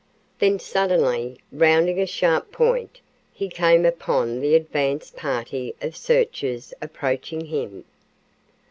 [0.39, 2.99] Then suddenly, rounding a sharp point
[3.31, 7.85] he came upon the advance party of searchers approaching him.